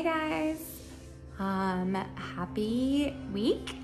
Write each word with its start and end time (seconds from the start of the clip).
Hey 0.00 0.06
guys, 0.06 0.80
um, 1.38 1.94
happy 2.14 3.14
week. 3.34 3.76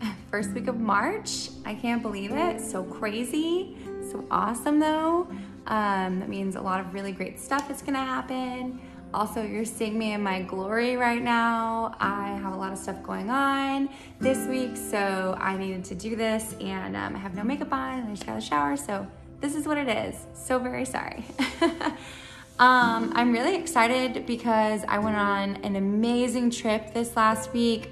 First 0.30 0.52
week 0.52 0.66
of 0.66 0.80
March. 0.80 1.50
I 1.66 1.74
can't 1.74 2.00
believe 2.00 2.32
it. 2.32 2.58
So 2.58 2.82
crazy, 2.84 3.76
so 4.10 4.24
awesome 4.30 4.80
though. 4.80 5.28
Um, 5.66 6.20
that 6.20 6.30
means 6.30 6.56
a 6.56 6.60
lot 6.62 6.80
of 6.80 6.94
really 6.94 7.12
great 7.12 7.38
stuff 7.38 7.70
is 7.70 7.82
gonna 7.82 8.02
happen. 8.02 8.80
Also, 9.12 9.42
you're 9.42 9.66
seeing 9.66 9.98
me 9.98 10.14
in 10.14 10.22
my 10.22 10.40
glory 10.40 10.96
right 10.96 11.22
now. 11.22 11.94
I 12.00 12.28
have 12.28 12.54
a 12.54 12.56
lot 12.56 12.72
of 12.72 12.78
stuff 12.78 13.02
going 13.02 13.28
on 13.28 13.90
this 14.20 14.48
week, 14.48 14.78
so 14.78 15.36
I 15.38 15.58
needed 15.58 15.84
to 15.84 15.94
do 15.94 16.16
this, 16.16 16.54
and 16.62 16.96
um, 16.96 17.14
I 17.14 17.18
have 17.18 17.34
no 17.34 17.44
makeup 17.44 17.74
on, 17.74 17.98
and 17.98 18.08
I 18.08 18.10
just 18.12 18.24
got 18.24 18.38
a 18.38 18.40
shower, 18.40 18.74
so 18.78 19.06
this 19.42 19.54
is 19.54 19.66
what 19.66 19.76
it 19.76 19.88
is. 19.90 20.14
So 20.32 20.58
very 20.58 20.86
sorry. 20.86 21.26
um, 22.58 23.12
I'm 23.14 23.32
really 23.32 23.56
excited 23.56 24.26
because 24.26 24.82
I 24.86 24.98
went 24.98 25.16
on 25.16 25.56
an 25.64 25.76
amazing 25.76 26.50
trip 26.50 26.92
this 26.92 27.16
last 27.16 27.52
week. 27.52 27.90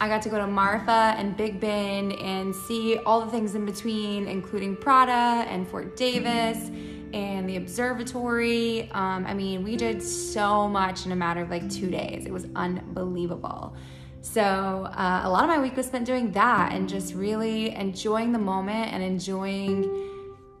I 0.00 0.08
got 0.08 0.20
to 0.22 0.28
go 0.28 0.38
to 0.38 0.46
Marfa 0.46 1.14
and 1.16 1.36
Big 1.36 1.58
Bend 1.58 2.12
and 2.12 2.54
see 2.54 2.98
all 2.98 3.24
the 3.24 3.30
things 3.30 3.54
in 3.54 3.64
between, 3.64 4.28
including 4.28 4.76
Prada 4.76 5.48
and 5.50 5.66
Fort 5.66 5.96
Davis 5.96 6.70
and 7.14 7.48
the 7.48 7.56
observatory. 7.56 8.90
Um, 8.92 9.26
I 9.26 9.32
mean, 9.32 9.64
we 9.64 9.76
did 9.76 10.02
so 10.02 10.68
much 10.68 11.06
in 11.06 11.12
a 11.12 11.16
matter 11.16 11.40
of 11.40 11.50
like 11.50 11.70
two 11.70 11.90
days. 11.90 12.26
It 12.26 12.32
was 12.32 12.46
unbelievable. 12.54 13.74
So, 14.20 14.42
uh, 14.42 15.22
a 15.24 15.30
lot 15.30 15.44
of 15.44 15.48
my 15.48 15.60
week 15.60 15.76
was 15.76 15.86
spent 15.86 16.04
doing 16.04 16.32
that 16.32 16.72
and 16.72 16.88
just 16.88 17.14
really 17.14 17.74
enjoying 17.74 18.32
the 18.32 18.38
moment 18.38 18.92
and 18.92 19.02
enjoying 19.02 20.15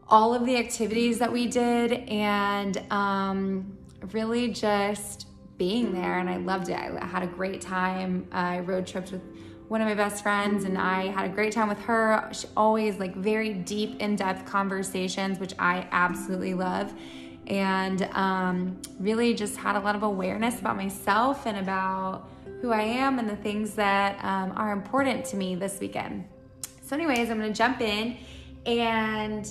all 0.08 0.34
of 0.34 0.46
the 0.46 0.56
activities 0.56 1.18
that 1.18 1.32
we 1.32 1.46
did 1.46 1.92
and 2.08 2.80
um, 2.92 3.76
really 4.12 4.48
just 4.48 5.26
being 5.58 5.92
there. 5.92 6.18
And 6.18 6.28
I 6.30 6.36
loved 6.36 6.68
it. 6.68 6.76
I 6.76 7.06
had 7.06 7.22
a 7.22 7.26
great 7.26 7.60
time. 7.60 8.26
I 8.30 8.60
road 8.60 8.86
tripped 8.86 9.12
with 9.12 9.22
one 9.68 9.80
of 9.80 9.88
my 9.88 9.94
best 9.94 10.22
friends 10.22 10.64
and 10.64 10.78
I 10.78 11.08
had 11.08 11.28
a 11.28 11.32
great 11.32 11.52
time 11.52 11.68
with 11.68 11.80
her. 11.80 12.28
She 12.32 12.46
always 12.56 12.98
like 12.98 13.16
very 13.16 13.52
deep, 13.52 14.00
in-depth 14.00 14.46
conversations, 14.46 15.40
which 15.40 15.54
I 15.58 15.88
absolutely 15.90 16.54
love. 16.54 16.94
And 17.48 18.02
um, 18.12 18.80
really 19.00 19.34
just 19.34 19.56
had 19.56 19.76
a 19.76 19.80
lot 19.80 19.96
of 19.96 20.02
awareness 20.02 20.60
about 20.60 20.76
myself 20.76 21.46
and 21.46 21.58
about 21.58 22.28
who 22.60 22.72
I 22.72 22.82
am 22.82 23.18
and 23.18 23.28
the 23.28 23.36
things 23.36 23.74
that 23.74 24.22
um, 24.24 24.52
are 24.56 24.72
important 24.72 25.24
to 25.26 25.36
me 25.36 25.54
this 25.54 25.78
weekend. 25.80 26.24
So, 26.82 26.96
anyways, 26.96 27.30
I'm 27.30 27.38
gonna 27.38 27.52
jump 27.52 27.80
in 27.80 28.16
and 28.66 29.48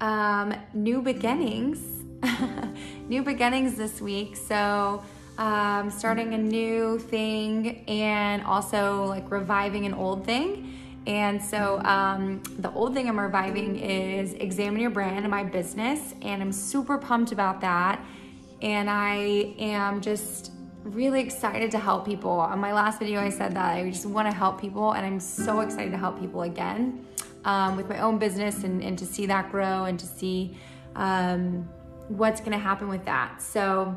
um, 0.00 0.54
new 0.74 1.02
beginnings. 1.02 1.80
new 3.08 3.22
beginnings 3.22 3.76
this 3.76 4.00
week. 4.00 4.36
So, 4.36 5.02
um, 5.38 5.90
starting 5.90 6.34
a 6.34 6.38
new 6.38 6.98
thing 6.98 7.84
and 7.88 8.42
also 8.42 9.04
like 9.04 9.30
reviving 9.30 9.86
an 9.86 9.94
old 9.94 10.24
thing. 10.24 10.72
And 11.06 11.40
so 11.40 11.78
um, 11.82 12.42
the 12.58 12.72
old 12.72 12.94
thing 12.94 13.08
I'm 13.08 13.20
reviving 13.20 13.78
is 13.78 14.32
Examine 14.34 14.80
Your 14.80 14.90
Brand 14.90 15.18
and 15.18 15.30
my 15.30 15.44
business. 15.44 16.14
And 16.22 16.42
I'm 16.42 16.52
super 16.52 16.98
pumped 16.98 17.32
about 17.32 17.60
that. 17.60 18.04
And 18.60 18.90
I 18.90 19.54
am 19.58 20.00
just 20.00 20.52
really 20.82 21.20
excited 21.20 21.70
to 21.72 21.78
help 21.78 22.06
people. 22.06 22.30
On 22.30 22.58
my 22.58 22.72
last 22.72 22.98
video, 22.98 23.20
I 23.20 23.28
said 23.28 23.54
that 23.54 23.76
I 23.76 23.90
just 23.90 24.06
want 24.06 24.28
to 24.30 24.34
help 24.34 24.60
people, 24.60 24.92
and 24.92 25.04
I'm 25.04 25.20
so 25.20 25.60
excited 25.60 25.90
to 25.90 25.98
help 25.98 26.18
people 26.20 26.42
again 26.42 27.04
um, 27.46 27.76
with 27.76 27.88
my 27.88 28.00
own 28.00 28.18
business 28.18 28.64
and, 28.64 28.82
and, 28.82 28.98
to 28.98 29.06
see 29.06 29.24
that 29.26 29.50
grow 29.52 29.84
and 29.84 29.98
to 30.00 30.04
see 30.04 30.58
um, 30.96 31.66
what's 32.08 32.40
going 32.40 32.52
to 32.52 32.58
happen 32.58 32.88
with 32.88 33.04
that. 33.04 33.40
So, 33.40 33.94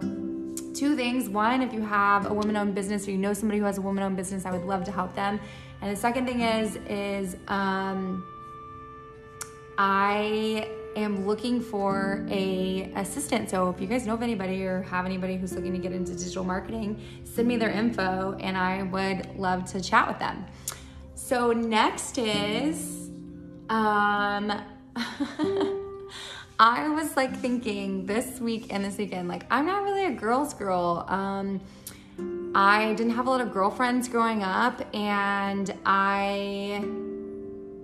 two 0.76 0.96
things. 0.96 1.28
One, 1.28 1.64
if 1.64 1.74
you 1.74 1.82
have 1.82 2.30
a 2.30 2.34
woman 2.34 2.56
owned 2.56 2.76
business 2.76 3.08
or 3.08 3.12
you 3.12 3.18
know 3.18 3.34
somebody 3.34 3.58
who 3.58 3.66
has 3.66 3.80
a 3.80 3.82
woman 3.82 4.04
owned 4.04 4.16
business, 4.16 4.46
I 4.46 4.52
would 4.52 4.66
love 4.66 4.84
to 4.86 4.92
help 4.92 5.16
them. 5.16 5.40
And 5.82 5.92
the 5.92 6.00
second 6.00 6.28
thing 6.28 6.42
is, 6.42 6.78
is 6.88 7.38
um, 7.48 8.24
I 9.80 10.70
am 10.96 11.26
looking 11.26 11.60
for 11.60 12.28
a 12.30 12.92
assistant. 12.96 13.50
So 13.50 13.70
if 13.70 13.82
you 13.82 13.88
guys 13.88 14.06
know 14.06 14.14
of 14.14 14.22
anybody 14.22 14.64
or 14.64 14.84
have 14.84 15.06
anybody 15.08 15.38
who's 15.38 15.54
looking 15.54 15.72
to 15.72 15.80
get 15.80 15.92
into 15.92 16.14
digital 16.14 16.44
marketing, 16.44 17.02
send 17.24 17.48
me 17.48 17.58
their 17.58 17.72
info 17.72 18.38
and 18.40 18.56
I 18.56 18.84
would 18.84 19.36
love 19.38 19.66
to 19.72 19.82
chat 19.82 20.08
with 20.08 20.20
them. 20.20 20.46
So 21.16 21.52
next 21.52 22.18
is 22.18 23.09
um 23.70 24.52
I 26.62 26.90
was 26.90 27.16
like 27.16 27.38
thinking 27.38 28.06
this 28.06 28.40
week 28.40 28.68
and 28.70 28.84
this 28.84 28.98
weekend, 28.98 29.28
like 29.28 29.46
I'm 29.50 29.66
not 29.66 29.84
really 29.84 30.06
a 30.06 30.12
girl's 30.12 30.54
girl. 30.54 31.06
Um 31.08 31.62
I 32.56 32.94
didn't 32.94 33.14
have 33.14 33.28
a 33.28 33.30
lot 33.30 33.42
of 33.42 33.54
girlfriends 33.54 34.10
growing 34.10 34.44
up 34.44 34.84
and 34.94 35.74
I 35.86 36.84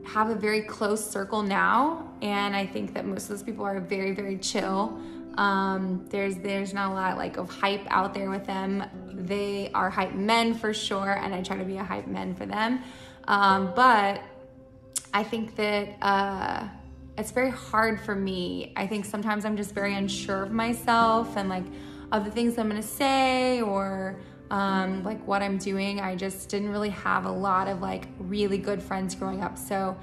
have 0.06 0.30
a 0.30 0.36
very 0.36 0.62
close 0.62 1.04
circle 1.04 1.42
now, 1.44 2.10
and 2.22 2.56
I 2.56 2.66
think 2.66 2.94
that 2.94 3.06
most 3.06 3.24
of 3.24 3.30
those 3.30 3.44
people 3.44 3.66
are 3.66 3.80
very, 3.80 4.12
very 4.12 4.38
chill. 4.38 4.98
Um, 5.38 6.06
there's 6.10 6.38
there's 6.38 6.74
not 6.74 6.92
a 6.92 6.94
lot 6.94 7.18
like 7.18 7.38
of 7.38 7.50
hype 7.50 7.86
out 7.90 8.14
there 8.14 8.30
with 8.30 8.46
them. 8.46 8.84
They 9.12 9.72
are 9.74 9.90
hype 9.90 10.14
men 10.14 10.54
for 10.54 10.74
sure, 10.74 11.18
and 11.18 11.34
I 11.34 11.42
try 11.42 11.58
to 11.58 11.66
be 11.66 11.78
a 11.78 11.84
hype 11.84 12.08
man 12.08 12.34
for 12.36 12.46
them. 12.46 12.82
Um, 13.28 13.74
but 13.76 14.22
I 15.16 15.24
think 15.24 15.56
that 15.56 15.96
uh, 16.02 16.68
it's 17.18 17.32
very 17.32 17.50
hard 17.50 18.02
for 18.02 18.14
me. 18.14 18.74
I 18.76 18.86
think 18.86 19.06
sometimes 19.06 19.46
I'm 19.46 19.56
just 19.56 19.74
very 19.74 19.96
unsure 19.96 20.44
of 20.44 20.52
myself 20.52 21.38
and 21.38 21.48
like 21.48 21.64
of 22.12 22.26
the 22.26 22.32
things 22.32 22.58
I'm 22.58 22.68
gonna 22.68 22.84
say 22.84 23.62
or 23.62 24.20
um, 24.52 25.06
like 25.06 25.26
what 25.26 25.42
I'm 25.42 25.58
doing. 25.58 26.02
I 26.02 26.18
just 26.18 26.50
didn't 26.50 26.70
really 26.70 26.90
have 26.90 27.26
a 27.26 27.32
lot 27.32 27.70
of 27.70 27.82
like 27.82 28.10
really 28.20 28.58
good 28.58 28.84
friends 28.84 29.16
growing 29.16 29.42
up. 29.42 29.58
So 29.58 29.96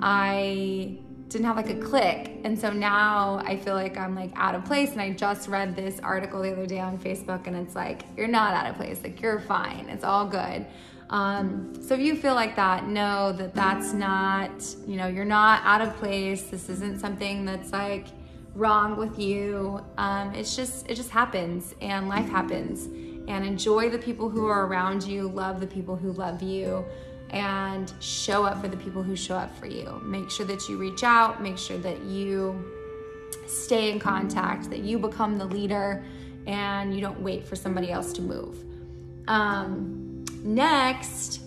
I 0.00 1.00
didn't 1.30 1.46
have 1.46 1.56
like 1.56 1.70
a 1.70 1.76
clique. 1.76 2.40
And 2.44 2.58
so 2.58 2.70
now 2.70 3.40
I 3.44 3.56
feel 3.56 3.74
like 3.74 3.96
I'm 3.96 4.16
like 4.16 4.32
out 4.34 4.56
of 4.56 4.64
place. 4.64 4.92
And 4.92 5.00
I 5.00 5.12
just 5.12 5.48
read 5.48 5.76
this 5.76 6.00
article 6.00 6.42
the 6.42 6.52
other 6.52 6.66
day 6.66 6.80
on 6.80 6.98
Facebook 6.98 7.46
and 7.46 7.56
it's 7.56 7.76
like, 7.76 8.02
you're 8.16 8.28
not 8.28 8.52
out 8.52 8.68
of 8.68 8.76
place. 8.76 9.00
Like 9.02 9.22
you're 9.22 9.40
fine. 9.40 9.88
It's 9.88 10.04
all 10.04 10.26
good. 10.26 10.66
Um, 11.08 11.72
so 11.80 11.94
if 11.94 12.00
you 12.00 12.16
feel 12.16 12.34
like 12.34 12.56
that, 12.56 12.86
know 12.86 13.32
that 13.32 13.54
that's 13.54 13.92
not, 13.92 14.50
you 14.86 14.96
know, 14.96 15.06
you're 15.06 15.24
not 15.24 15.62
out 15.64 15.80
of 15.80 15.96
place. 15.96 16.42
This 16.42 16.68
isn't 16.68 17.00
something 17.00 17.44
that's 17.44 17.72
like 17.72 18.08
wrong 18.56 18.96
with 18.96 19.18
you. 19.18 19.84
Um, 19.98 20.34
it's 20.34 20.56
just, 20.56 20.88
it 20.90 20.96
just 20.96 21.10
happens 21.10 21.74
and 21.80 22.08
life 22.08 22.28
happens 22.28 22.86
and 23.28 23.44
enjoy 23.44 23.88
the 23.88 23.98
people 23.98 24.28
who 24.28 24.46
are 24.46 24.66
around 24.66 25.04
you, 25.04 25.28
love 25.28 25.60
the 25.60 25.66
people 25.66 25.94
who 25.94 26.12
love 26.12 26.42
you, 26.42 26.84
and 27.30 27.92
show 28.00 28.44
up 28.44 28.60
for 28.60 28.68
the 28.68 28.76
people 28.76 29.02
who 29.02 29.16
show 29.16 29.36
up 29.36 29.56
for 29.58 29.66
you. 29.66 30.00
Make 30.04 30.30
sure 30.30 30.46
that 30.46 30.68
you 30.68 30.76
reach 30.76 31.04
out, 31.04 31.42
make 31.42 31.58
sure 31.58 31.78
that 31.78 32.02
you 32.02 32.64
stay 33.46 33.90
in 33.90 33.98
contact, 33.98 34.70
that 34.70 34.80
you 34.80 34.98
become 34.98 35.38
the 35.38 35.44
leader, 35.44 36.04
and 36.46 36.94
you 36.94 37.00
don't 37.00 37.20
wait 37.20 37.46
for 37.46 37.56
somebody 37.56 37.90
else 37.90 38.12
to 38.14 38.22
move. 38.22 38.64
Um, 39.28 40.24
next, 40.42 41.40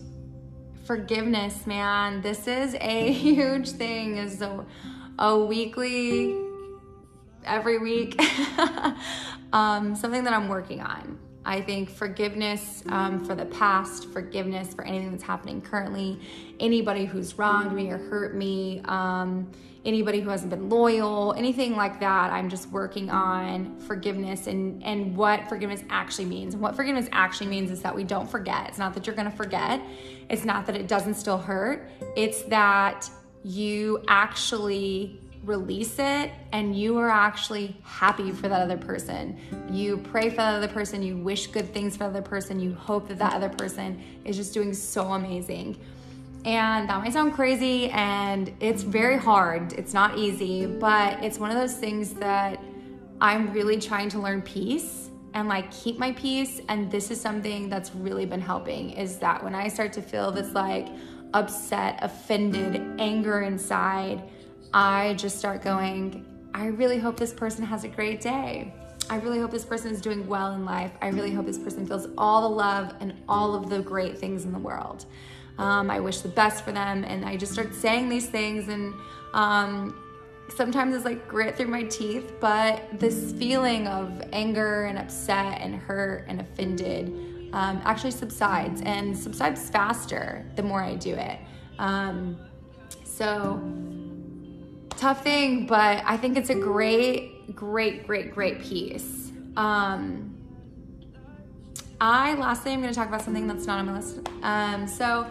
forgiveness, 0.85 1.67
man. 1.67 2.21
This 2.21 2.47
is 2.47 2.75
a 2.79 3.11
huge 3.11 3.69
thing. 3.69 4.17
Is 4.17 4.41
a, 4.41 4.65
a 5.19 5.37
weekly, 5.37 6.35
every 7.45 7.77
week, 7.79 8.19
um, 9.53 9.95
something 9.95 10.23
that 10.23 10.33
I'm 10.33 10.47
working 10.47 10.81
on. 10.81 11.19
I 11.45 11.61
think 11.61 11.89
forgiveness 11.89 12.83
um, 12.89 13.23
for 13.25 13.35
the 13.35 13.45
past, 13.45 14.09
forgiveness 14.11 14.73
for 14.73 14.85
anything 14.85 15.11
that's 15.11 15.23
happening 15.23 15.61
currently, 15.61 16.19
anybody 16.59 17.05
who's 17.05 17.37
wronged 17.37 17.75
me 17.75 17.89
or 17.89 17.97
hurt 17.97 18.35
me, 18.35 18.81
um, 18.85 19.51
anybody 19.85 20.21
who 20.21 20.29
hasn't 20.29 20.49
been 20.49 20.69
loyal, 20.69 21.33
anything 21.37 21.75
like 21.75 21.99
that. 21.99 22.31
I'm 22.31 22.49
just 22.49 22.69
working 22.69 23.09
on 23.09 23.77
forgiveness 23.81 24.47
and 24.47 24.81
and 24.83 25.15
what 25.15 25.49
forgiveness 25.49 25.83
actually 25.89 26.25
means. 26.25 26.53
And 26.53 26.63
what 26.63 26.75
forgiveness 26.75 27.09
actually 27.11 27.47
means 27.47 27.71
is 27.71 27.81
that 27.81 27.93
we 27.93 28.03
don't 28.03 28.29
forget. 28.29 28.69
It's 28.69 28.77
not 28.77 28.93
that 28.93 29.05
you're 29.05 29.15
going 29.15 29.29
to 29.29 29.35
forget. 29.35 29.81
It's 30.29 30.45
not 30.45 30.65
that 30.67 30.75
it 30.75 30.87
doesn't 30.87 31.15
still 31.15 31.37
hurt. 31.37 31.89
It's 32.15 32.43
that 32.43 33.09
you 33.43 34.01
actually 34.07 35.19
release 35.43 35.99
it 35.99 36.31
and 36.51 36.77
you 36.77 36.97
are 36.97 37.09
actually 37.09 37.75
happy 37.83 38.31
for 38.31 38.47
that 38.47 38.61
other 38.61 38.77
person. 38.77 39.37
You 39.69 39.97
pray 39.97 40.29
for 40.29 40.37
that 40.37 40.55
other 40.55 40.67
person, 40.67 41.01
you 41.01 41.17
wish 41.17 41.47
good 41.47 41.73
things 41.73 41.97
for 41.97 42.05
the 42.05 42.09
other 42.09 42.21
person, 42.21 42.59
you 42.59 42.73
hope 42.73 43.07
that 43.09 43.19
that 43.19 43.33
other 43.33 43.49
person 43.49 44.01
is 44.25 44.35
just 44.35 44.53
doing 44.53 44.73
so 44.73 45.13
amazing. 45.13 45.77
And 46.45 46.89
that 46.89 47.01
might 47.01 47.13
sound 47.13 47.33
crazy 47.33 47.89
and 47.91 48.53
it's 48.59 48.83
very 48.83 49.17
hard. 49.17 49.73
It's 49.73 49.93
not 49.93 50.17
easy, 50.17 50.65
but 50.65 51.23
it's 51.23 51.39
one 51.39 51.51
of 51.51 51.57
those 51.57 51.75
things 51.75 52.13
that 52.15 52.59
I'm 53.21 53.53
really 53.53 53.79
trying 53.79 54.09
to 54.09 54.19
learn 54.19 54.41
peace 54.41 55.09
and 55.33 55.47
like 55.47 55.71
keep 55.71 55.97
my 55.97 56.11
peace 56.13 56.61
and 56.69 56.91
this 56.91 57.09
is 57.11 57.19
something 57.19 57.69
that's 57.69 57.95
really 57.95 58.25
been 58.25 58.41
helping 58.41 58.91
is 58.91 59.17
that 59.17 59.43
when 59.43 59.55
I 59.55 59.67
start 59.67 59.93
to 59.93 60.01
feel 60.01 60.31
this 60.31 60.53
like 60.53 60.89
upset, 61.33 61.99
offended, 62.01 62.99
anger 62.99 63.41
inside, 63.41 64.21
I 64.73 65.13
just 65.13 65.37
start 65.37 65.61
going, 65.61 66.25
I 66.53 66.67
really 66.67 66.97
hope 66.97 67.17
this 67.17 67.33
person 67.33 67.63
has 67.63 67.83
a 67.83 67.87
great 67.87 68.21
day. 68.21 68.73
I 69.09 69.17
really 69.17 69.39
hope 69.39 69.51
this 69.51 69.65
person 69.65 69.91
is 69.91 70.01
doing 70.01 70.27
well 70.27 70.53
in 70.53 70.65
life. 70.65 70.91
I 71.01 71.09
really 71.09 71.31
hope 71.31 71.45
this 71.45 71.57
person 71.57 71.85
feels 71.85 72.07
all 72.17 72.49
the 72.49 72.55
love 72.55 72.95
and 72.99 73.13
all 73.27 73.53
of 73.53 73.69
the 73.69 73.79
great 73.79 74.17
things 74.17 74.45
in 74.45 74.51
the 74.51 74.59
world. 74.59 75.05
Um, 75.57 75.91
I 75.91 75.99
wish 75.99 76.19
the 76.19 76.29
best 76.29 76.63
for 76.63 76.71
them. 76.71 77.03
And 77.03 77.25
I 77.25 77.37
just 77.37 77.53
start 77.53 77.75
saying 77.75 78.09
these 78.09 78.27
things 78.27 78.69
and 78.69 78.93
um, 79.33 80.01
sometimes 80.55 80.95
it's 80.95 81.05
like 81.05 81.27
grit 81.27 81.55
through 81.55 81.67
my 81.67 81.83
teeth, 81.83 82.33
but 82.39 82.99
this 82.99 83.33
feeling 83.33 83.87
of 83.87 84.23
anger 84.31 84.85
and 84.85 84.97
upset 84.97 85.61
and 85.61 85.75
hurt 85.75 86.25
and 86.27 86.41
offended 86.41 87.07
um, 87.53 87.81
actually 87.85 88.11
subsides 88.11 88.81
and 88.81 89.17
subsides 89.17 89.69
faster 89.69 90.45
the 90.55 90.63
more 90.63 90.81
I 90.81 90.95
do 90.95 91.13
it. 91.13 91.39
Um, 91.77 92.37
so, 93.03 93.61
tough 95.03 95.21
thing, 95.21 95.65
but 95.65 96.01
I 96.05 96.15
think 96.15 96.37
it's 96.37 96.49
a 96.49 96.55
great, 96.55 97.53
great, 97.53 98.07
great, 98.07 98.33
great 98.33 98.61
piece. 98.61 99.33
Um, 99.57 100.33
I 101.99 102.35
lastly, 102.35 102.71
I'm 102.71 102.81
going 102.81 102.93
to 102.93 102.97
talk 102.97 103.09
about 103.09 103.21
something 103.21 103.45
that's 103.45 103.67
not 103.67 103.79
on 103.79 103.87
my 103.87 103.97
list. 103.97 104.19
Um, 104.43 104.87
so, 104.87 105.27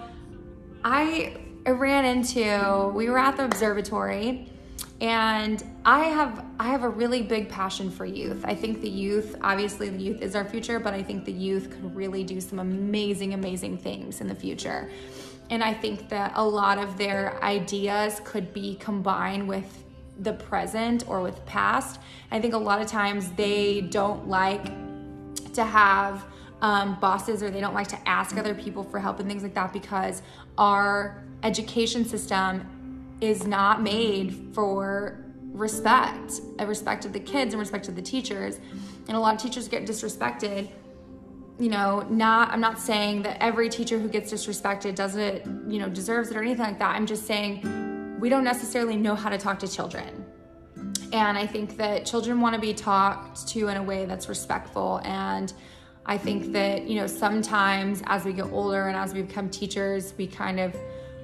I, 0.84 1.38
ran 1.64 2.04
into, 2.04 2.92
we 2.94 3.08
were 3.08 3.18
at 3.18 3.38
the 3.38 3.46
observatory 3.46 4.50
and 5.00 5.64
I 5.84 6.00
have 6.04 6.44
I 6.60 6.68
have 6.68 6.82
a 6.82 6.88
really 6.88 7.22
big 7.22 7.48
passion 7.48 7.90
for 7.90 8.04
youth. 8.04 8.44
I 8.44 8.54
think 8.54 8.80
the 8.80 8.90
youth, 8.90 9.36
obviously 9.42 9.88
the 9.88 9.98
youth 9.98 10.22
is 10.22 10.36
our 10.36 10.44
future, 10.44 10.78
but 10.78 10.92
I 10.92 11.02
think 11.02 11.24
the 11.24 11.32
youth 11.32 11.70
could 11.70 11.96
really 11.96 12.24
do 12.24 12.40
some 12.40 12.58
amazing 12.58 13.32
amazing 13.32 13.78
things 13.78 14.20
in 14.20 14.28
the 14.28 14.34
future. 14.34 14.90
And 15.52 15.62
I 15.62 15.74
think 15.74 16.08
that 16.08 16.32
a 16.34 16.42
lot 16.42 16.78
of 16.78 16.96
their 16.96 17.38
ideas 17.44 18.22
could 18.24 18.54
be 18.54 18.76
combined 18.76 19.46
with 19.46 19.84
the 20.18 20.32
present 20.32 21.04
or 21.06 21.20
with 21.20 21.44
past. 21.44 22.00
I 22.30 22.40
think 22.40 22.54
a 22.54 22.58
lot 22.58 22.80
of 22.80 22.86
times 22.86 23.30
they 23.32 23.82
don't 23.82 24.26
like 24.26 24.64
to 25.52 25.62
have 25.62 26.24
um, 26.62 26.98
bosses 27.00 27.42
or 27.42 27.50
they 27.50 27.60
don't 27.60 27.74
like 27.74 27.88
to 27.88 28.08
ask 28.08 28.38
other 28.38 28.54
people 28.54 28.82
for 28.82 28.98
help 28.98 29.20
and 29.20 29.28
things 29.28 29.42
like 29.42 29.52
that 29.52 29.74
because 29.74 30.22
our 30.56 31.22
education 31.42 32.06
system 32.06 33.14
is 33.20 33.46
not 33.46 33.82
made 33.82 34.48
for 34.54 35.22
respect, 35.52 36.40
a 36.60 36.66
respect 36.66 37.04
of 37.04 37.12
the 37.12 37.20
kids 37.20 37.52
and 37.52 37.60
respect 37.60 37.88
of 37.88 37.94
the 37.94 38.00
teachers. 38.00 38.58
And 39.06 39.14
a 39.14 39.20
lot 39.20 39.34
of 39.34 39.42
teachers 39.42 39.68
get 39.68 39.84
disrespected. 39.84 40.70
You 41.58 41.68
know, 41.68 42.06
not 42.10 42.50
I'm 42.50 42.60
not 42.60 42.78
saying 42.78 43.22
that 43.22 43.42
every 43.42 43.68
teacher 43.68 43.98
who 43.98 44.08
gets 44.08 44.32
disrespected 44.32 44.94
doesn't, 44.94 45.70
you 45.70 45.78
know, 45.78 45.88
deserves 45.88 46.30
it 46.30 46.36
or 46.36 46.42
anything 46.42 46.64
like 46.64 46.78
that. 46.78 46.96
I'm 46.96 47.06
just 47.06 47.26
saying 47.26 48.18
we 48.18 48.28
don't 48.28 48.44
necessarily 48.44 48.96
know 48.96 49.14
how 49.14 49.28
to 49.28 49.38
talk 49.38 49.58
to 49.60 49.68
children. 49.68 50.24
And 51.12 51.36
I 51.36 51.46
think 51.46 51.76
that 51.76 52.06
children 52.06 52.40
want 52.40 52.54
to 52.54 52.60
be 52.60 52.72
talked 52.72 53.46
to 53.48 53.68
in 53.68 53.76
a 53.76 53.82
way 53.82 54.06
that's 54.06 54.28
respectful 54.28 55.00
and 55.04 55.52
I 56.04 56.18
think 56.18 56.52
that, 56.52 56.88
you 56.88 56.96
know, 56.96 57.06
sometimes 57.06 58.02
as 58.06 58.24
we 58.24 58.32
get 58.32 58.46
older 58.46 58.88
and 58.88 58.96
as 58.96 59.14
we 59.14 59.22
become 59.22 59.48
teachers, 59.48 60.14
we 60.18 60.26
kind 60.26 60.58
of 60.58 60.76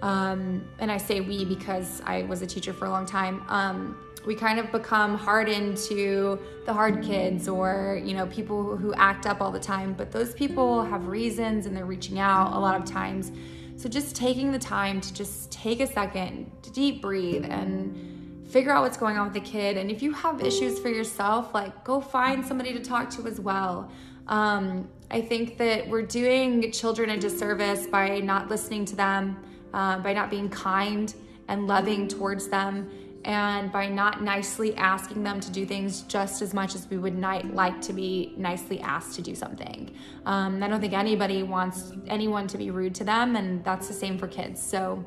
um, 0.02 0.66
and 0.78 0.90
I 0.90 0.98
say 0.98 1.20
we 1.20 1.44
because 1.44 2.00
I 2.04 2.22
was 2.22 2.42
a 2.42 2.46
teacher 2.46 2.72
for 2.72 2.86
a 2.86 2.90
long 2.90 3.06
time, 3.06 3.42
um, 3.48 3.96
we 4.26 4.34
kind 4.34 4.58
of 4.58 4.70
become 4.70 5.16
hardened 5.16 5.76
to 5.76 6.38
the 6.66 6.72
hard 6.72 7.02
kids 7.02 7.48
or, 7.48 8.00
you 8.04 8.14
know, 8.14 8.26
people 8.26 8.76
who 8.76 8.92
act 8.94 9.26
up 9.26 9.40
all 9.40 9.50
the 9.50 9.60
time. 9.60 9.94
But 9.94 10.12
those 10.12 10.34
people 10.34 10.84
have 10.84 11.06
reasons 11.06 11.66
and 11.66 11.76
they're 11.76 11.86
reaching 11.86 12.18
out 12.18 12.52
a 12.52 12.58
lot 12.58 12.80
of 12.80 12.84
times. 12.84 13.32
So 13.76 13.88
just 13.88 14.14
taking 14.14 14.52
the 14.52 14.58
time 14.58 15.00
to 15.00 15.14
just 15.14 15.50
take 15.50 15.80
a 15.80 15.86
second, 15.86 16.50
to 16.62 16.70
deep 16.70 17.00
breathe 17.00 17.46
and 17.48 18.46
figure 18.50 18.72
out 18.72 18.82
what's 18.82 18.96
going 18.96 19.16
on 19.16 19.24
with 19.24 19.34
the 19.34 19.48
kid. 19.48 19.76
And 19.76 19.90
if 19.90 20.02
you 20.02 20.12
have 20.12 20.42
issues 20.42 20.78
for 20.78 20.88
yourself, 20.88 21.54
like 21.54 21.84
go 21.84 22.00
find 22.00 22.44
somebody 22.44 22.72
to 22.72 22.80
talk 22.80 23.08
to 23.10 23.26
as 23.26 23.40
well. 23.40 23.90
Um, 24.26 24.88
I 25.10 25.22
think 25.22 25.56
that 25.58 25.88
we're 25.88 26.02
doing 26.02 26.70
children 26.72 27.10
a 27.10 27.16
disservice 27.16 27.86
by 27.86 28.18
not 28.18 28.48
listening 28.48 28.84
to 28.86 28.96
them 28.96 29.42
uh, 29.74 29.98
by 29.98 30.12
not 30.12 30.30
being 30.30 30.48
kind 30.48 31.14
and 31.48 31.66
loving 31.66 32.08
towards 32.08 32.48
them, 32.48 32.90
and 33.24 33.72
by 33.72 33.86
not 33.88 34.22
nicely 34.22 34.74
asking 34.76 35.22
them 35.22 35.40
to 35.40 35.50
do 35.50 35.66
things 35.66 36.02
just 36.02 36.40
as 36.40 36.54
much 36.54 36.74
as 36.74 36.88
we 36.88 36.98
would 36.98 37.14
ni- 37.14 37.42
like 37.42 37.80
to 37.82 37.92
be 37.92 38.32
nicely 38.36 38.80
asked 38.80 39.14
to 39.16 39.22
do 39.22 39.34
something. 39.34 39.94
Um, 40.24 40.62
I 40.62 40.68
don't 40.68 40.80
think 40.80 40.92
anybody 40.92 41.42
wants 41.42 41.92
anyone 42.06 42.46
to 42.48 42.58
be 42.58 42.70
rude 42.70 42.94
to 42.96 43.04
them, 43.04 43.36
and 43.36 43.64
that's 43.64 43.88
the 43.88 43.94
same 43.94 44.18
for 44.18 44.28
kids. 44.28 44.62
So, 44.62 45.04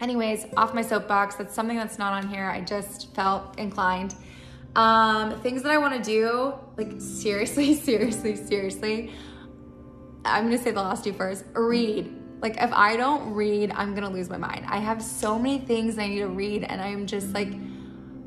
anyways, 0.00 0.46
off 0.56 0.74
my 0.74 0.82
soapbox, 0.82 1.36
that's 1.36 1.54
something 1.54 1.76
that's 1.76 1.98
not 1.98 2.12
on 2.12 2.28
here. 2.28 2.44
I 2.50 2.60
just 2.60 3.14
felt 3.14 3.58
inclined. 3.58 4.14
Um, 4.76 5.40
things 5.40 5.62
that 5.62 5.72
I 5.72 5.78
want 5.78 5.94
to 5.94 6.02
do, 6.02 6.54
like 6.76 7.00
seriously, 7.00 7.74
seriously, 7.88 8.36
seriously. 8.36 9.12
I'm 10.24 10.44
gonna 10.44 10.58
say 10.58 10.72
the 10.72 10.82
last 10.82 11.04
two 11.04 11.12
first. 11.12 11.44
Read 11.54 12.14
like 12.40 12.56
if 12.62 12.72
I 12.72 12.96
don't 12.96 13.32
read, 13.34 13.72
I'm 13.74 13.94
gonna 13.94 14.10
lose 14.10 14.30
my 14.30 14.36
mind. 14.36 14.66
I 14.68 14.78
have 14.78 15.02
so 15.02 15.38
many 15.38 15.58
things 15.58 15.98
I 15.98 16.06
need 16.06 16.20
to 16.20 16.28
read, 16.28 16.64
and 16.64 16.80
I'm 16.80 17.06
just 17.06 17.32
like, 17.32 17.52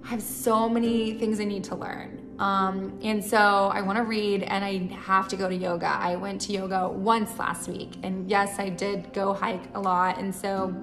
I 0.04 0.08
have 0.08 0.22
so 0.22 0.68
many 0.68 1.14
things 1.14 1.40
I 1.40 1.46
need 1.46 1.64
to 1.66 1.76
learn. 1.76 2.18
Um, 2.40 3.00
and 3.04 3.24
so 3.24 3.38
I 3.38 3.82
want 3.82 3.98
to 3.98 4.04
read, 4.04 4.44
and 4.44 4.66
I 4.66 4.94
have 4.96 5.28
to 5.30 5.36
go 5.36 5.48
to 5.48 5.56
yoga. 5.56 5.88
I 5.88 6.16
went 6.16 6.42
to 6.42 6.54
yoga 6.54 6.90
once 6.90 7.38
last 7.38 7.70
week, 7.70 7.94
and 8.04 8.30
yes, 8.30 8.58
I 8.60 8.70
did 8.70 9.14
go 9.14 9.34
hike 9.34 9.64
a 9.76 9.80
lot, 9.80 10.18
and 10.18 10.34
so 10.34 10.76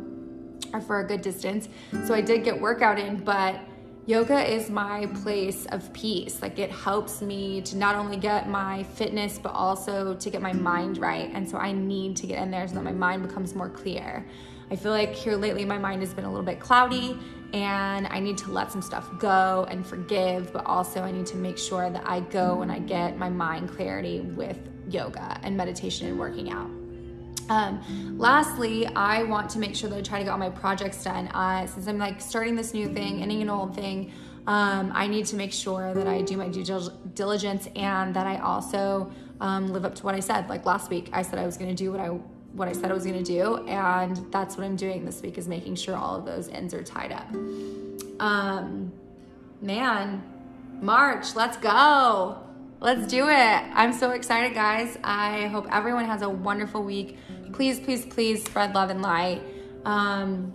or 0.72 0.80
for 0.80 1.00
a 1.00 1.06
good 1.06 1.22
distance. 1.22 1.68
So 2.06 2.14
I 2.14 2.20
did 2.20 2.44
get 2.44 2.60
workout 2.60 2.98
in, 2.98 3.16
but 3.16 3.60
yoga 4.08 4.42
is 4.50 4.70
my 4.70 5.04
place 5.22 5.66
of 5.66 5.92
peace. 5.92 6.40
Like 6.40 6.58
it 6.58 6.70
helps 6.70 7.20
me 7.20 7.60
to 7.60 7.76
not 7.76 7.94
only 7.94 8.16
get 8.16 8.48
my 8.48 8.82
fitness, 8.82 9.38
but 9.38 9.50
also 9.50 10.14
to 10.14 10.30
get 10.30 10.40
my 10.40 10.54
mind 10.54 10.96
right. 10.96 11.30
And 11.34 11.46
so 11.46 11.58
I 11.58 11.72
need 11.72 12.16
to 12.16 12.26
get 12.26 12.42
in 12.42 12.50
there 12.50 12.66
so 12.66 12.76
that 12.76 12.84
my 12.84 12.92
mind 12.92 13.22
becomes 13.22 13.54
more 13.54 13.68
clear. 13.68 14.26
I 14.70 14.76
feel 14.76 14.92
like 14.92 15.14
here 15.14 15.36
lately 15.36 15.66
my 15.66 15.76
mind 15.76 16.00
has 16.00 16.14
been 16.14 16.24
a 16.24 16.28
little 16.30 16.44
bit 16.44 16.58
cloudy 16.58 17.18
and 17.52 18.06
I 18.06 18.18
need 18.18 18.38
to 18.38 18.50
let 18.50 18.72
some 18.72 18.80
stuff 18.80 19.06
go 19.18 19.66
and 19.70 19.86
forgive, 19.86 20.54
but 20.54 20.64
also 20.64 21.02
I 21.02 21.10
need 21.10 21.26
to 21.26 21.36
make 21.36 21.58
sure 21.58 21.90
that 21.90 22.08
I 22.08 22.20
go 22.20 22.62
and 22.62 22.72
I 22.72 22.78
get 22.78 23.18
my 23.18 23.28
mind 23.28 23.68
clarity 23.68 24.20
with 24.20 24.58
yoga 24.88 25.38
and 25.42 25.54
meditation 25.54 26.08
and 26.08 26.18
working 26.18 26.50
out. 26.50 26.77
Um, 27.48 28.16
lastly, 28.18 28.86
I 28.86 29.22
want 29.24 29.50
to 29.50 29.58
make 29.58 29.74
sure 29.74 29.88
that 29.90 29.96
I 29.96 30.02
try 30.02 30.18
to 30.18 30.24
get 30.24 30.30
all 30.30 30.38
my 30.38 30.50
projects 30.50 31.02
done. 31.02 31.28
Uh, 31.28 31.66
since 31.66 31.86
I'm 31.86 31.98
like 31.98 32.20
starting 32.20 32.56
this 32.56 32.74
new 32.74 32.92
thing, 32.92 33.22
ending 33.22 33.42
an 33.42 33.50
old 33.50 33.74
thing, 33.74 34.12
um, 34.46 34.92
I 34.94 35.06
need 35.06 35.26
to 35.26 35.36
make 35.36 35.52
sure 35.52 35.92
that 35.94 36.06
I 36.06 36.22
do 36.22 36.36
my 36.36 36.48
due 36.48 36.64
diligence 37.14 37.68
and 37.76 38.14
that 38.14 38.26
I 38.26 38.38
also 38.38 39.12
um, 39.40 39.72
live 39.72 39.84
up 39.84 39.94
to 39.96 40.02
what 40.04 40.14
I 40.14 40.20
said. 40.20 40.48
Like 40.48 40.64
last 40.64 40.90
week, 40.90 41.10
I 41.12 41.22
said 41.22 41.38
I 41.38 41.46
was 41.46 41.56
going 41.56 41.68
to 41.68 41.76
do 41.76 41.90
what 41.90 42.00
I 42.00 42.08
what 42.52 42.66
I 42.66 42.72
said 42.72 42.90
I 42.90 42.94
was 42.94 43.04
going 43.04 43.22
to 43.22 43.32
do, 43.32 43.66
and 43.68 44.16
that's 44.32 44.56
what 44.56 44.64
I'm 44.64 44.74
doing 44.74 45.04
this 45.04 45.20
week 45.20 45.36
is 45.36 45.46
making 45.46 45.76
sure 45.76 45.94
all 45.96 46.16
of 46.16 46.24
those 46.24 46.48
ends 46.48 46.72
are 46.72 46.82
tied 46.82 47.12
up. 47.12 47.28
Um, 48.20 48.90
man, 49.60 50.22
March, 50.80 51.36
let's 51.36 51.58
go. 51.58 52.38
Let's 52.80 53.08
do 53.08 53.28
it. 53.28 53.32
I'm 53.32 53.92
so 53.92 54.12
excited, 54.12 54.54
guys. 54.54 54.98
I 55.02 55.48
hope 55.48 55.66
everyone 55.72 56.04
has 56.04 56.22
a 56.22 56.28
wonderful 56.28 56.84
week. 56.84 57.18
Please, 57.52 57.80
please, 57.80 58.06
please 58.06 58.44
spread 58.44 58.72
love 58.72 58.90
and 58.90 59.02
light. 59.02 59.42
Um, 59.84 60.54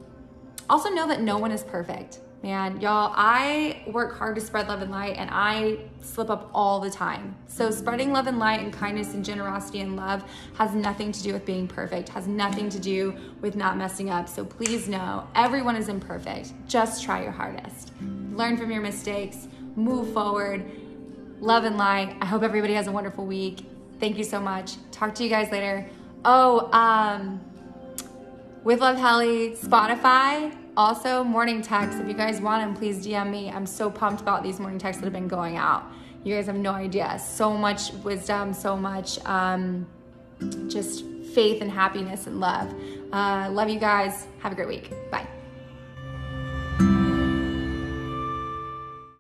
also, 0.70 0.88
know 0.89 1.06
that 1.08 1.22
no 1.22 1.38
one 1.38 1.51
is 1.51 1.63
perfect. 1.63 2.20
Man, 2.42 2.80
y'all, 2.80 3.12
I 3.13 3.84
work 3.88 4.18
hard 4.18 4.36
to 4.36 4.42
spread 4.42 4.70
love 4.70 4.82
and 4.82 4.92
light 4.92 5.18
and 5.18 5.30
I 5.34 5.80
slip 6.01 6.30
up 6.30 6.50
all 6.53 6.80
the 6.80 6.89
time. 6.89 7.36
So, 7.48 7.72
spreading 7.72 8.13
love 8.13 8.27
and 8.27 8.39
light 8.39 8.62
and 8.62 8.72
kindness 8.72 9.13
and 9.13 9.24
generosity 9.24 9.82
and 9.82 9.98
love 9.98 10.24
has 10.58 10.74
nothing 10.74 11.12
to 11.12 11.24
do 11.24 11.34
with 11.34 11.46
being 11.46 11.68
perfect, 11.68 12.08
has 12.10 12.27
nothing 12.27 12.70
to 12.70 12.80
do 12.80 13.15
with 13.42 13.58
not 13.58 13.77
messing 13.77 14.10
up. 14.10 14.30
So, 14.30 14.46
please 14.46 14.88
know 14.88 15.27
everyone 15.36 15.75
is 15.75 15.89
imperfect. 15.89 16.53
Just 16.70 17.03
try 17.03 17.22
your 17.22 17.32
hardest. 17.32 17.92
Learn 18.32 18.56
from 18.56 18.72
your 18.72 18.82
mistakes, 18.82 19.48
move 19.75 20.13
forward, 20.13 20.70
love 21.44 21.66
and 21.66 21.78
light. 21.78 22.16
I 22.22 22.26
hope 22.26 22.42
everybody 22.42 22.74
has 22.74 22.88
a 22.88 22.92
wonderful 22.92 23.26
week. 23.26 23.66
Thank 24.00 24.18
you 24.18 24.24
so 24.24 24.40
much. 24.40 24.76
Talk 24.92 25.14
to 25.16 25.24
you 25.24 25.30
guys 25.30 25.52
later. 25.52 25.86
Oh, 26.24 26.72
um, 26.72 27.42
with 28.64 28.80
Love 28.80 28.98
Helly, 28.98 29.52
Spotify, 29.52 30.56
also 30.78 31.22
morning 31.22 31.62
texts. 31.62 32.00
If 32.00 32.08
you 32.08 32.14
guys 32.14 32.40
want 32.40 32.64
them, 32.64 32.74
please 32.74 33.06
DM 33.06 33.30
me. 33.30 33.52
I'm 33.52 33.66
so 33.66 33.90
pumped 33.90 34.22
about 34.22 34.42
these 34.42 34.60
morning 34.60 34.80
texts 34.80 35.02
that 35.02 35.06
have 35.06 35.14
been 35.14 35.28
going 35.28 35.58
out. 35.58 35.84
You 36.24 36.34
guys 36.34 36.46
have 36.46 36.56
no 36.56 36.72
idea. 36.72 37.20
So 37.20 37.52
much 37.52 37.92
wisdom, 38.06 38.54
so 38.54 38.78
much 38.78 39.24
um, 39.26 39.86
just 40.70 41.04
faith 41.34 41.62
and 41.62 41.70
happiness 41.70 42.26
and 42.26 42.40
love. 42.40 42.74
Uh, 43.12 43.50
love 43.52 43.68
you 43.68 43.80
guys. 43.80 44.28
Have 44.40 44.54
a 44.54 44.56
great 44.56 44.70
week. 44.70 44.94
Bye. 45.12 45.28